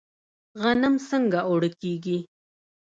غنم 0.61 0.95
څنګه 1.09 1.39
اوړه 1.49 1.69
کیږي؟ 1.81 2.17